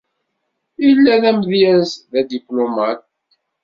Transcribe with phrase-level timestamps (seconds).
[0.83, 3.01] Yella d amedyaz, d adiplumaṭ.